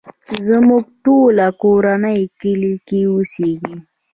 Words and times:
زموږ 0.47 0.83
ټوله 1.03 1.47
کورنۍ 1.61 2.19
کلی 2.39 2.73
کې 2.87 2.99
اوسيږې. 3.11 3.75